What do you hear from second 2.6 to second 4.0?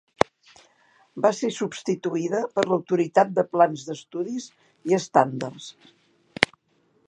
l'Autoritat de Plans